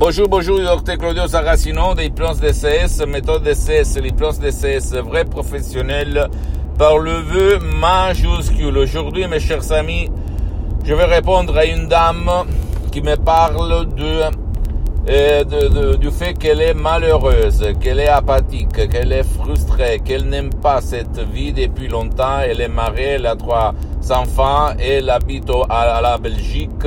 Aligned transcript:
Bonjour, 0.00 0.28
bonjour, 0.28 0.60
docteur 0.60 0.96
Claudio 0.96 1.26
Saracino 1.26 1.92
des 1.92 2.10
plans 2.10 2.32
DCS, 2.32 3.04
méthode 3.08 3.42
DCS, 3.42 4.00
les 4.00 4.12
plans 4.12 4.30
DCS, 4.30 4.94
vrai 5.04 5.24
professionnel 5.24 6.28
par 6.78 6.98
le 6.98 7.14
vœu 7.14 7.58
majuscule. 7.58 8.78
Aujourd'hui, 8.78 9.26
mes 9.26 9.40
chers 9.40 9.72
amis, 9.72 10.08
je 10.84 10.94
vais 10.94 11.04
répondre 11.04 11.58
à 11.58 11.64
une 11.64 11.88
dame 11.88 12.30
qui 12.92 13.02
me 13.02 13.16
parle 13.16 13.88
de, 13.92 14.22
euh, 15.08 15.96
du 15.96 16.12
fait 16.12 16.34
qu'elle 16.34 16.60
est 16.60 16.74
malheureuse, 16.74 17.64
qu'elle 17.80 17.98
est 17.98 18.06
apathique, 18.06 18.88
qu'elle 18.88 19.10
est 19.10 19.24
frustrée, 19.24 19.98
qu'elle 20.04 20.28
n'aime 20.28 20.50
pas 20.50 20.80
cette 20.80 21.18
vie 21.18 21.52
depuis 21.52 21.88
longtemps. 21.88 22.38
Elle 22.48 22.60
est 22.60 22.68
mariée, 22.68 23.16
elle 23.16 23.26
a 23.26 23.34
trois 23.34 23.74
enfants, 24.10 24.68
elle 24.78 25.10
habite 25.10 25.50
à 25.68 26.00
la 26.00 26.18
Belgique 26.18 26.86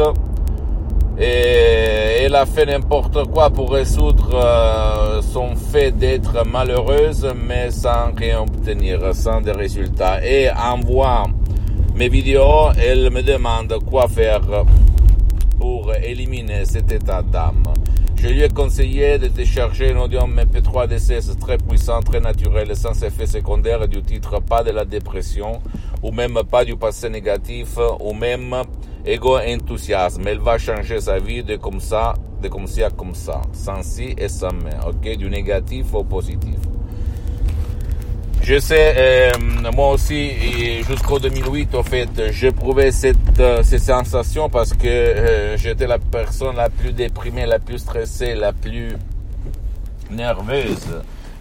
et 1.20 2.24
elle 2.24 2.36
a 2.36 2.46
fait 2.46 2.66
n'importe 2.66 3.26
quoi 3.26 3.50
pour 3.50 3.72
résoudre 3.72 4.30
euh, 4.34 5.22
son 5.22 5.56
fait 5.56 5.92
d'être 5.92 6.46
malheureuse, 6.46 7.28
mais 7.36 7.72
sans 7.72 8.14
rien 8.16 8.42
obtenir, 8.42 9.14
sans 9.14 9.42
des 9.42 9.52
résultats. 9.52 10.26
Et 10.26 10.50
en 10.50 10.80
voyant 10.80 11.32
mes 11.96 12.10
vidéos, 12.10 12.70
elle 12.78 13.10
me 13.12 13.22
demande 13.22 13.78
quoi 13.86 14.08
faire 14.08 14.42
pour 15.60 15.94
éliminer 15.94 16.66
cet 16.66 16.92
état 16.92 17.22
d'âme. 17.22 17.64
Je 18.16 18.28
lui 18.28 18.44
ai 18.44 18.50
conseillé 18.50 19.18
de 19.18 19.28
télécharger 19.28 19.94
un 19.94 19.98
audio 19.98 20.20
MP3 20.20 20.88
DCS 20.88 21.40
très 21.40 21.58
puissant, 21.58 22.02
très 22.02 22.20
naturel, 22.20 22.76
sans 22.76 23.04
effet 23.04 23.26
secondaire 23.26 23.88
du 23.88 24.04
titre 24.04 24.40
pas 24.40 24.64
de 24.64 24.70
la 24.70 24.86
dépression, 24.86 25.60
ou 26.04 26.12
même 26.12 26.38
pas 26.50 26.64
du 26.64 26.76
passé 26.76 27.10
négatif, 27.10 27.78
ou 28.00 28.14
même 28.14 28.62
égo-enthousiasme. 29.06 30.28
Elle 30.28 30.40
va 30.40 30.58
changer 30.58 31.00
sa 31.02 31.20
vie 31.20 31.44
de 31.44 31.56
comme 31.56 31.80
ça, 31.80 32.14
de 32.42 32.48
comme 32.48 32.68
ça 32.68 32.88
à 32.88 32.90
comme 32.90 33.16
ça, 33.16 33.42
sans 33.54 33.84
si 33.84 34.14
et 34.18 34.28
sans 34.28 34.52
mais, 34.54 34.72
ok, 34.88 35.18
du 35.18 35.30
négatif 35.30 35.94
au 35.94 36.04
positif. 36.04 36.58
Je 38.44 38.58
sais, 38.58 38.96
euh, 38.98 39.72
moi 39.72 39.92
aussi, 39.92 40.32
jusqu'au 40.88 41.20
2008, 41.20 41.76
en 41.76 41.84
fait, 41.84 42.10
j'éprouvais 42.32 42.92
cette, 42.92 43.40
euh, 43.40 43.62
ces 43.62 43.78
sensations 43.78 44.50
parce 44.50 44.74
que 44.74 44.88
euh, 44.88 45.58
j'étais 45.58 45.86
la 45.86 46.00
personne 46.00 46.56
la 46.56 46.70
plus 46.72 46.92
déprimée, 46.92 47.46
la 47.46 47.60
plus 47.60 47.78
stressée, 47.78 48.34
la 48.34 48.52
plus 48.52 48.94
nerveuse, 50.10 50.88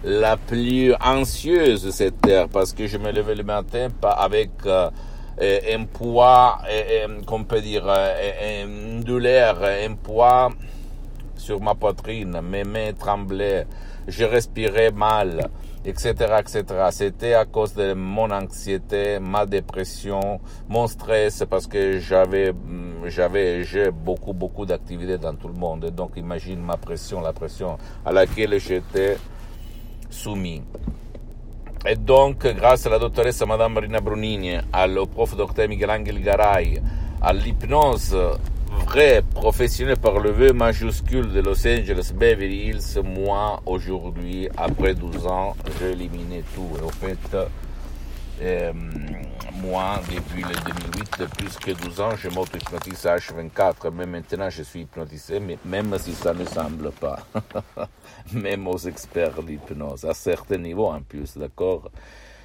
la 0.03 0.37
plus 0.37 0.93
anxieuse 1.03 1.89
cette 1.89 2.21
terre 2.21 2.47
parce 2.47 2.71
que 2.71 2.85
je 2.85 2.99
me 2.99 3.11
levais 3.11 3.33
le 3.33 3.43
matin 3.43 3.87
avec 4.03 4.51
un 5.39 5.85
poids, 5.85 6.59
qu'on 7.25 7.43
peut 7.43 7.61
dire, 7.61 7.87
une 8.63 9.01
douleur, 9.01 9.63
un 9.63 9.93
poids 9.95 10.49
sur 11.35 11.59
ma 11.59 11.73
poitrine, 11.75 12.39
mes 12.41 12.63
mains 12.63 12.93
tremblaient, 12.93 13.65
je 14.07 14.23
respirais 14.23 14.91
mal, 14.91 15.49
etc., 15.83 16.13
etc. 16.39 16.63
C'était 16.91 17.33
à 17.33 17.45
cause 17.45 17.73
de 17.73 17.93
mon 17.93 18.29
anxiété, 18.29 19.19
ma 19.19 19.45
dépression, 19.45 20.39
mon 20.69 20.87
stress, 20.87 21.43
parce 21.49 21.65
que 21.65 21.99
j'avais, 21.99 22.53
j'avais, 23.05 23.63
j'ai 23.63 23.89
beaucoup, 23.89 24.33
beaucoup 24.33 24.65
d'activités 24.65 25.17
dans 25.17 25.33
tout 25.33 25.47
le 25.47 25.55
monde. 25.55 25.89
Donc, 25.89 26.11
imagine 26.15 26.61
ma 26.61 26.77
pression, 26.77 27.21
la 27.21 27.33
pression 27.33 27.77
à 28.05 28.11
laquelle 28.11 28.59
j'étais 28.59 29.17
soumis. 30.09 30.61
Et 31.83 31.95
donc, 31.95 32.45
grâce 32.45 32.85
à 32.85 32.91
la 32.91 32.99
dottoressa 32.99 33.47
Madame 33.47 33.73
Marina 33.73 33.99
Brunini, 33.99 34.57
au 34.99 35.05
prof 35.07 35.35
docteur 35.35 35.67
Miguel 35.67 35.89
Angel 35.89 36.21
Garay, 36.21 36.79
à 37.19 37.33
l'hypnose 37.33 38.15
vraie 38.85 39.23
professionnelle 39.33 39.97
par 39.97 40.19
le 40.19 40.29
vœu 40.29 40.53
majuscule 40.53 41.31
de 41.31 41.41
Los 41.41 41.65
Angeles 41.65 42.11
Beverly 42.15 42.67
Hills, 42.67 43.01
moi, 43.03 43.61
aujourd'hui, 43.65 44.47
après 44.55 44.93
12 44.93 45.25
ans, 45.25 45.55
j'ai 45.79 45.91
éliminé 45.93 46.43
tout. 46.53 46.69
Et 46.79 46.85
au 46.85 46.89
fait, 46.89 47.35
euh, 48.41 48.73
moi, 49.61 49.99
depuis 50.09 50.41
le 50.41 50.55
2008, 50.55 51.27
plus 51.37 51.57
que 51.57 51.71
12 51.71 52.01
ans, 52.01 52.15
je 52.15 52.29
m'auto-hypnotise 52.29 53.05
à 53.05 53.17
H24. 53.17 53.91
Mais 53.93 54.05
maintenant, 54.05 54.49
je 54.49 54.63
suis 54.63 54.81
hypnotisé, 54.81 55.39
mais 55.39 55.57
même 55.63 55.95
si 55.99 56.13
ça 56.13 56.33
ne 56.33 56.45
semble 56.45 56.91
pas. 56.91 57.19
même 58.33 58.67
aux 58.67 58.79
experts 58.79 59.43
d'hypnose, 59.43 60.05
à 60.05 60.13
certains 60.13 60.57
niveaux 60.57 60.87
en 60.87 61.01
plus, 61.01 61.37
d'accord? 61.37 61.91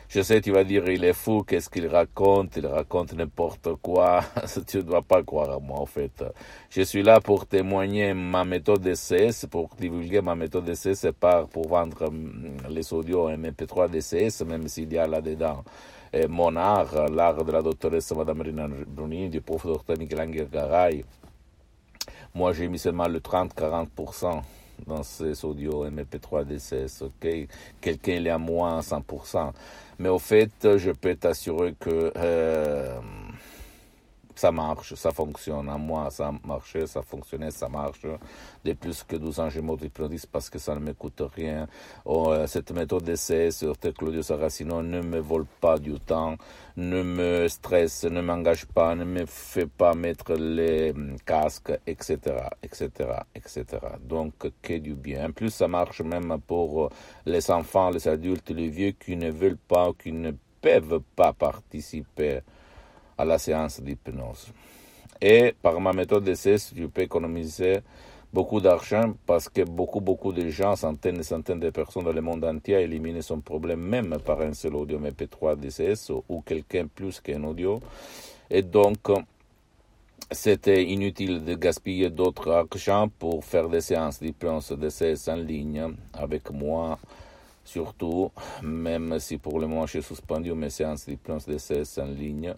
Je 0.08 0.20
sais, 0.22 0.40
tu 0.40 0.52
vas 0.52 0.64
dire, 0.64 0.88
il 0.88 1.04
est 1.04 1.12
fou, 1.12 1.42
qu'est-ce 1.42 1.68
qu'il 1.68 1.86
raconte 1.88 2.56
Il 2.56 2.66
raconte 2.66 3.12
n'importe 3.14 3.74
quoi. 3.82 4.20
tu 4.66 4.78
ne 4.78 4.82
dois 4.82 5.02
pas 5.02 5.22
croire 5.22 5.50
à 5.50 5.58
moi, 5.58 5.78
en 5.78 5.86
fait. 5.86 6.24
Je 6.70 6.82
suis 6.82 7.02
là 7.02 7.20
pour 7.20 7.46
témoigner 7.46 8.14
ma 8.14 8.44
méthode 8.44 8.82
DCS, 8.82 9.46
pour 9.50 9.70
divulguer 9.78 10.20
ma 10.20 10.34
méthode 10.34 10.64
DCS, 10.64 11.12
pas 11.18 11.44
pour 11.46 11.68
vendre 11.68 12.06
hum, 12.06 12.56
les 12.68 12.92
audios 12.92 13.28
MP3 13.30 13.90
DCS, 13.90 14.44
même 14.46 14.68
s'il 14.68 14.92
y 14.92 14.98
a 14.98 15.06
là-dedans 15.06 15.64
mon 16.28 16.56
art, 16.56 17.10
l'art 17.10 17.44
de 17.44 17.52
la 17.52 17.60
doctoresse 17.60 18.10
Madame 18.12 18.40
Rina 18.40 18.68
Brunini, 18.86 19.28
du 19.28 19.40
prof 19.40 19.66
docteur 19.66 19.98
Michelangelo 19.98 20.46
Garay. 20.50 21.04
Moi, 22.34 22.52
j'ai 22.52 22.68
mis 22.68 22.78
seulement 22.78 23.08
le 23.08 23.20
30-40% 23.20 24.42
dans 24.87 25.03
ces 25.03 25.44
audios 25.44 25.87
MP3 25.88 26.44
DCS, 26.44 27.03
ok 27.03 27.48
Quelqu'un 27.81 28.25
est 28.25 28.28
à 28.28 28.38
moins 28.38 28.81
100%. 28.81 29.53
Mais 29.98 30.09
au 30.09 30.19
fait, 30.19 30.50
je 30.76 30.91
peux 30.91 31.14
t'assurer 31.14 31.75
que 31.78 32.12
euh, 32.16 32.98
ça 34.36 34.52
marche, 34.52 34.94
ça 34.94 35.10
fonctionne. 35.10 35.69
À 35.69 35.78
moi, 35.78 36.10
ça 36.10 36.30
marchait, 36.44 36.86
ça 36.86 37.02
fonctionnait, 37.02 37.50
ça 37.50 37.69
marche. 37.69 38.06
De 38.64 38.72
plus 38.74 39.02
que 39.02 39.16
12 39.16 39.41
ans, 39.41 39.48
je 39.50 39.60
m'auto-hypnotise 39.60 40.26
parce 40.26 40.50
que 40.50 40.58
ça 40.58 40.74
ne 40.74 40.80
me 40.80 40.92
coûte 40.92 41.22
rien. 41.34 41.66
Oh, 42.04 42.30
euh, 42.30 42.47
cette 42.47 42.70
méthode 42.72 43.04
d'essai 43.04 43.50
sur 43.50 43.74
Claudio 43.78 44.22
Saracino 44.22 44.82
ne 44.82 45.00
me 45.00 45.19
vole 45.19 45.47
pas 45.60 45.78
du 45.78 45.98
temps, 45.98 46.36
ne 46.76 47.02
me 47.02 47.48
stresse, 47.48 48.04
ne 48.04 48.20
m'engage 48.20 48.66
pas, 48.66 48.94
ne 48.94 49.04
me 49.04 49.24
fait 49.26 49.66
pas 49.66 49.94
mettre 49.94 50.34
les 50.34 50.91
hum, 50.91 51.16
casques, 51.24 51.72
etc., 51.86 52.18
etc., 52.62 52.91
etc. 53.34 53.64
Donc, 54.00 54.34
que 54.62 54.78
du 54.78 54.94
bien. 54.94 55.28
En 55.28 55.32
plus, 55.32 55.50
ça 55.50 55.66
marche 55.66 56.03
même 56.03 56.38
pour 56.47 56.84
euh, 56.84 56.88
les 57.24 57.50
enfants, 57.50 57.91
les 57.91 58.06
adultes, 58.06 58.50
les 58.50 58.68
vieux 58.68 58.91
qui 58.92 59.16
ne 59.16 59.30
veulent 59.30 59.56
pas, 59.56 59.92
qui 59.98 60.12
ne 60.12 60.32
peuvent 60.60 61.00
pas 61.14 61.32
participer 61.32 62.41
à 63.19 63.25
la 63.25 63.38
séance 63.38 63.81
d'hypnose. 63.81 64.53
Et 65.21 65.54
par 65.62 65.81
ma 65.81 65.93
méthode 65.93 66.25
d'essai, 66.25 66.56
tu 66.75 66.88
peux 66.88 67.03
économiser 67.03 67.81
beaucoup 68.32 68.60
d'argent 68.60 69.15
parce 69.25 69.49
que 69.49 69.62
beaucoup, 69.62 70.00
beaucoup 70.00 70.32
de 70.32 70.49
gens, 70.50 70.77
centaines 70.77 71.21
et 71.21 71.22
centaines 71.22 71.60
de 71.60 71.71
personnes 71.71 72.04
dans 72.04 72.12
le 72.12 72.21
monde 72.21 72.44
entier, 72.44 72.75
éliminent 72.82 73.22
son 73.22 73.41
problème 73.41 73.81
même 73.81 74.19
par 74.25 74.41
un 74.43 74.53
seul 74.53 74.75
audio 74.75 74.99
MP3 74.99 75.56
DCS 75.56 76.12
ou 76.28 76.43
quelqu'un 76.43 76.87
plus 76.87 77.21
qu'un 77.21 77.43
audio. 77.44 77.81
Et 78.50 78.62
donc, 78.62 78.99
c'était 80.31 80.84
inutile 80.84 81.44
de 81.44 81.54
gaspiller 81.54 82.10
d'autres 82.10 82.50
argent 82.50 83.09
pour 83.09 83.44
faire 83.44 83.69
des 83.69 83.81
séances 83.81 84.21
d'hypnose 84.21 84.72
DCS 84.72 85.28
en 85.28 85.37
ligne 85.37 85.94
avec 86.12 86.50
moi. 86.50 86.98
Surtout, 87.65 88.31
même 88.62 89.19
si 89.19 89.38
pour 89.38 89.59
le 89.59 89.66
moment 89.66 89.87
j'ai 89.87 90.03
suspendu 90.03 90.53
mes 90.53 90.71
séances 90.71 91.06
d'hypnose 91.06 91.47
DCS 91.47 91.98
en 92.00 92.06
ligne, 92.06 92.54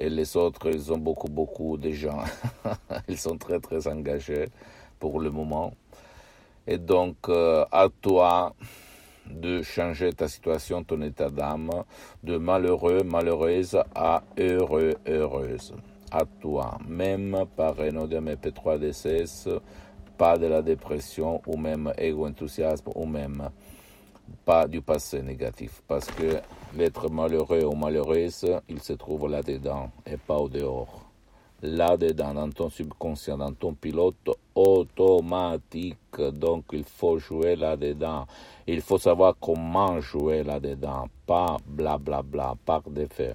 et 0.00 0.08
les 0.08 0.34
autres, 0.36 0.70
ils 0.70 0.90
ont 0.90 0.98
beaucoup, 0.98 1.28
beaucoup 1.28 1.76
de 1.76 1.90
gens. 1.90 2.24
ils 3.08 3.18
sont 3.18 3.36
très, 3.36 3.60
très 3.60 3.86
engagés 3.86 4.48
pour 4.98 5.20
le 5.20 5.30
moment. 5.30 5.74
Et 6.66 6.78
donc, 6.78 7.16
euh, 7.28 7.66
à 7.70 7.88
toi 8.00 8.54
de 9.30 9.60
changer 9.62 10.12
ta 10.14 10.26
situation, 10.26 10.82
ton 10.82 11.02
état 11.02 11.28
d'âme, 11.28 11.70
de 12.24 12.38
malheureux, 12.38 13.02
malheureuse 13.02 13.78
à 13.94 14.22
heureux, 14.38 14.94
heureuse. 15.06 15.74
À 16.10 16.24
toi, 16.40 16.78
même 16.88 17.44
par 17.54 17.78
un 17.80 17.90
MP3 17.90 18.78
DCS, 18.78 19.48
pas 20.16 20.38
de 20.38 20.46
la 20.46 20.62
dépression 20.62 21.42
ou 21.46 21.56
même 21.56 21.92
égo-enthousiasme 21.98 22.90
ou 22.94 23.04
même 23.04 23.50
pas 24.44 24.66
du 24.66 24.80
passé 24.80 25.22
négatif, 25.22 25.82
parce 25.86 26.06
que 26.06 26.40
l'être 26.74 27.10
malheureux 27.10 27.64
ou 27.64 27.74
malheureuse, 27.74 28.46
il 28.68 28.80
se 28.80 28.92
trouve 28.94 29.28
là-dedans 29.28 29.90
et 30.06 30.16
pas 30.16 30.36
au 30.36 30.48
dehors. 30.48 31.06
Là-dedans, 31.62 32.32
dans 32.32 32.50
ton 32.50 32.70
subconscient, 32.70 33.36
dans 33.36 33.52
ton 33.52 33.74
pilote 33.74 34.30
automatique. 34.54 35.96
Donc, 36.18 36.64
il 36.72 36.84
faut 36.84 37.18
jouer 37.18 37.54
là-dedans. 37.54 38.26
Il 38.66 38.80
faut 38.80 38.96
savoir 38.96 39.34
comment 39.38 40.00
jouer 40.00 40.42
là-dedans, 40.42 41.08
pas 41.26 41.58
blablabla, 41.66 42.22
bla, 42.22 42.54
bla, 42.54 42.56
par 42.64 42.82
défait. 42.88 43.34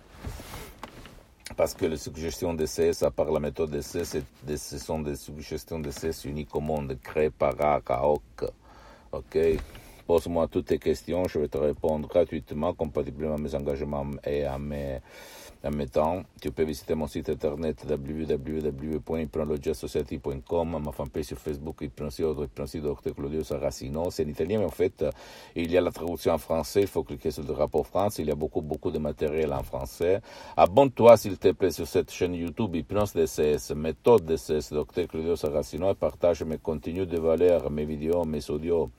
Parce 1.55 1.75
que 1.75 1.85
les 1.85 1.97
suggestions 1.97 2.55
d'essai, 2.55 2.91
à 3.03 3.11
part 3.11 3.31
la 3.31 3.39
méthode 3.39 3.69
d'essai, 3.69 4.03
ce 4.05 4.77
sont 4.79 4.99
des 4.99 5.15
suggestions 5.15 5.79
d'essai 5.79 6.09
uniques 6.27 6.55
au 6.55 6.61
monde, 6.61 6.97
créées 7.03 7.29
par 7.29 7.61
Akaok. 7.61 8.45
Ok? 9.11 9.37
Pose-moi 10.05 10.47
toutes 10.47 10.67
tes 10.67 10.77
questions, 10.77 11.27
je 11.27 11.39
vais 11.39 11.47
te 11.47 11.57
répondre 11.57 12.07
gratuitement, 12.07 12.73
compatiblement 12.73 13.35
à 13.35 13.37
mes 13.37 13.55
engagements 13.55 14.05
et 14.23 14.45
à 14.45 14.59
mes 14.59 14.99
en 15.65 15.71
mettant. 15.71 16.23
Tu 16.41 16.51
peux 16.51 16.63
visiter 16.63 16.95
mon 16.95 17.07
site 17.07 17.29
internet 17.29 17.85
www.hypnologiasociety.com, 17.89 20.81
ma 20.83 20.91
fanpage 20.91 21.25
sur 21.25 21.39
Facebook, 21.39 21.81
Hypnosi 21.81 22.21
Dr 22.81 23.13
Claudio 23.15 23.43
Saracino. 23.43 24.11
C'est 24.11 24.25
en 24.25 24.29
italien, 24.29 24.59
mais 24.59 24.65
en 24.65 24.69
fait, 24.69 25.03
il 25.55 25.71
y 25.71 25.77
a 25.77 25.81
la 25.81 25.91
traduction 25.91 26.33
en 26.33 26.37
français. 26.37 26.81
Il 26.81 26.87
faut 26.87 27.03
cliquer 27.03 27.31
sur 27.31 27.43
le 27.43 27.53
rapport 27.53 27.87
France. 27.87 28.19
Il 28.19 28.27
y 28.27 28.31
a 28.31 28.35
beaucoup, 28.35 28.61
beaucoup 28.61 28.91
de 28.91 28.99
matériel 28.99 29.51
en 29.53 29.63
français. 29.63 30.21
Abonne-toi, 30.55 31.17
s'il 31.17 31.37
te 31.37 31.51
plaît, 31.51 31.71
sur 31.71 31.87
cette 31.87 32.11
chaîne 32.11 32.35
YouTube 32.35 32.75
Hypnose 32.75 33.13
DCS, 33.13 33.71
méthode 33.75 34.25
DCS, 34.25 34.71
Dr 34.71 35.07
Claudio 35.07 35.35
Saracino, 35.35 35.89
et 35.91 35.95
partage 35.95 36.43
mes 36.43 36.59
contenus 36.59 37.07
de 37.07 37.17
valeur, 37.17 37.71
mes 37.71 37.85
vidéos, 37.85 38.23
mes 38.25 38.51
audios 38.51 38.91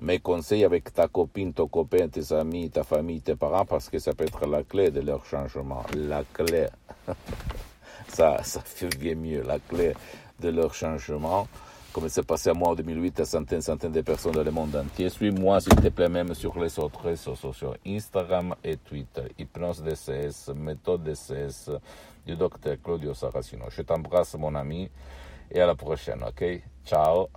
mes 0.00 0.18
conseils 0.18 0.64
avec 0.64 0.92
ta 0.92 1.08
copine, 1.08 1.52
ton 1.52 1.68
copain, 1.68 2.08
tes 2.08 2.32
amis, 2.32 2.70
ta 2.70 2.82
famille, 2.82 3.20
tes 3.20 3.36
parents, 3.36 3.64
parce 3.64 3.88
que 3.88 3.98
ça 3.98 4.12
peut 4.12 4.24
être 4.24 4.46
la 4.46 4.62
clé 4.62 4.90
de 4.90 5.00
leur 5.00 5.24
changement. 5.24 5.84
La 5.94 6.22
clé. 6.32 6.66
ça, 8.08 8.42
ça 8.42 8.60
fait 8.60 8.94
bien 8.96 9.14
mieux. 9.14 9.42
La 9.42 9.58
clé 9.58 9.94
de 10.40 10.48
leur 10.48 10.74
changement. 10.74 11.46
Comme 11.92 12.08
c'est 12.08 12.24
passé 12.24 12.50
à 12.50 12.54
moi 12.54 12.68
en 12.68 12.74
2008 12.76 13.20
à 13.20 13.24
centaines, 13.24 13.62
centaines 13.62 13.90
de 13.90 14.00
personnes 14.00 14.32
dans 14.32 14.44
le 14.44 14.50
monde 14.52 14.76
entier. 14.76 15.10
Suis-moi, 15.10 15.60
s'il 15.60 15.74
te 15.74 15.88
plaît, 15.88 16.08
même 16.08 16.34
sur 16.34 16.56
les 16.58 16.78
autres 16.78 17.00
réseaux 17.02 17.34
sociaux, 17.34 17.74
Instagram 17.84 18.54
et 18.62 18.76
Twitter. 18.76 19.24
Hypnose 19.36 19.82
DCS, 19.82 20.54
méthode 20.54 21.02
DCS 21.02 21.70
du 22.24 22.36
docteur 22.36 22.76
Claudio 22.82 23.12
Saracino. 23.12 23.64
Je 23.70 23.82
t'embrasse, 23.82 24.34
mon 24.34 24.54
ami, 24.54 24.88
et 25.50 25.60
à 25.60 25.66
la 25.66 25.74
prochaine, 25.74 26.22
ok? 26.22 26.62
Ciao 26.86 27.28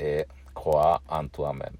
et 0.00 0.24
crois 0.56 1.02
en 1.08 1.28
toi-même. 1.28 1.76